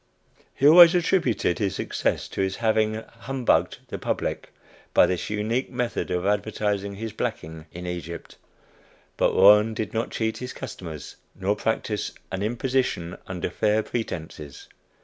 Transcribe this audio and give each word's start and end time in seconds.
He 0.55 0.67
always 0.67 0.95
attributed 0.95 1.59
his 1.59 1.75
success 1.75 2.27
to 2.29 2.41
his 2.41 2.55
having 2.55 3.03
"humbugged" 3.03 3.77
the 3.89 3.99
public 3.99 4.51
by 4.95 5.05
this 5.05 5.29
unique 5.29 5.69
method 5.69 6.09
of 6.09 6.25
advertising 6.25 6.95
his 6.95 7.13
blacking 7.13 7.67
in 7.71 7.85
Egypt! 7.85 8.35
But 9.15 9.35
Warren 9.35 9.75
did 9.75 9.93
not 9.93 10.09
cheat 10.09 10.39
his 10.39 10.53
customers, 10.53 11.17
nor 11.35 11.55
practice 11.55 12.13
"an 12.31 12.41
imposition 12.41 13.15
under 13.27 13.51
fair 13.51 13.83
pretences." 13.83 14.67